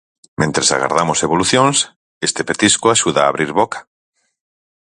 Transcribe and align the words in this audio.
Mentres 0.41 0.67
agardamos 0.75 1.19
evolucións, 1.27 1.77
este 2.27 2.41
petisco 2.49 2.85
axuda 2.89 3.19
a 3.21 3.29
abrir 3.31 3.51
boca. 3.61 3.79